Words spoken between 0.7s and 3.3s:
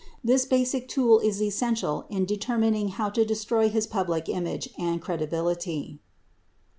tool is essen tial in determining how to